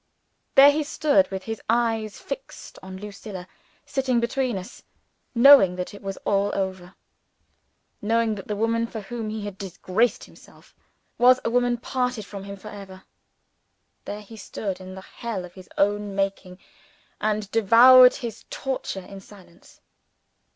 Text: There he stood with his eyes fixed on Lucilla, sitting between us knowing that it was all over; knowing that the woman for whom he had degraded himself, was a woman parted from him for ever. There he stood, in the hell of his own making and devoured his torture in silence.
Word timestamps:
There 0.55 0.71
he 0.71 0.81
stood 0.81 1.29
with 1.29 1.43
his 1.43 1.61
eyes 1.69 2.17
fixed 2.17 2.79
on 2.81 2.97
Lucilla, 2.97 3.47
sitting 3.85 4.19
between 4.19 4.57
us 4.57 4.81
knowing 5.35 5.75
that 5.75 5.93
it 5.93 6.01
was 6.01 6.17
all 6.25 6.49
over; 6.55 6.95
knowing 8.01 8.33
that 8.33 8.47
the 8.47 8.55
woman 8.55 8.87
for 8.87 9.01
whom 9.01 9.29
he 9.29 9.45
had 9.45 9.59
degraded 9.59 10.23
himself, 10.23 10.73
was 11.19 11.39
a 11.45 11.51
woman 11.51 11.77
parted 11.77 12.25
from 12.25 12.45
him 12.45 12.57
for 12.57 12.69
ever. 12.69 13.03
There 14.05 14.21
he 14.21 14.37
stood, 14.37 14.81
in 14.81 14.95
the 14.95 15.01
hell 15.01 15.45
of 15.45 15.53
his 15.53 15.69
own 15.77 16.15
making 16.15 16.57
and 17.19 17.51
devoured 17.51 18.15
his 18.15 18.45
torture 18.49 19.05
in 19.05 19.19
silence. 19.21 19.81